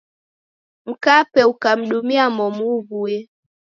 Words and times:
Mkape 0.89 1.41
ukamdumia 1.51 2.25
momu 2.37 2.63
uw'uye. 2.77 3.19